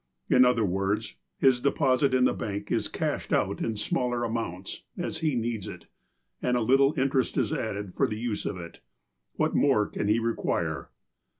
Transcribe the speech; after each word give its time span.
In 0.31 0.45
other 0.45 0.65
words, 0.65 1.13
his 1.37 1.61
de 1.61 1.69
posit 1.69 2.11
in 2.11 2.23
the 2.25 2.33
bank 2.33 2.71
is 2.71 2.87
cashed 2.87 3.31
out 3.31 3.61
in 3.61 3.77
smaller 3.77 4.23
amounts, 4.23 4.81
as 4.97 5.19
he 5.19 5.35
needs 5.35 5.67
it, 5.67 5.85
and 6.41 6.57
a 6.57 6.61
little 6.61 6.95
interest 6.97 7.37
added 7.37 7.93
for 7.93 8.07
the 8.07 8.17
use 8.17 8.47
of 8.47 8.57
it. 8.57 8.79
What 9.33 9.53
more 9.53 9.87
cau 9.87 10.03
he 10.05 10.17
require 10.17 10.89